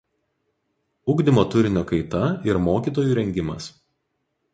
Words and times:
Ugdymo 1.13 1.43
turinio 1.55 1.83
kaita 1.91 2.21
ir 2.51 2.59
mokytojų 2.69 3.19
rengimas. 3.21 3.69